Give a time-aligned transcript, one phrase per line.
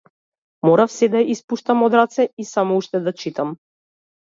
[0.69, 3.57] Морав сѐ да испуштам од раце и само уште да читам.